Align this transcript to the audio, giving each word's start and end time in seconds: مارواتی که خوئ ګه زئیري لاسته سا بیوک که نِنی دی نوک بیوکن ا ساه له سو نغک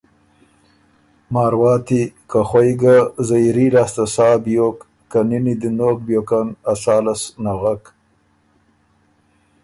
مارواتی 1.33 2.01
که 2.29 2.39
خوئ 2.49 2.69
ګه 2.81 2.95
زئیري 3.27 3.67
لاسته 3.75 4.05
سا 4.13 4.27
بیوک 4.43 4.77
که 5.11 5.19
نِنی 5.29 5.55
دی 5.61 5.69
نوک 5.77 5.97
بیوکن 6.07 6.47
ا 6.71 6.73
ساه 6.81 6.99
له 7.05 7.13
سو 7.21 7.29
نغک 7.43 7.83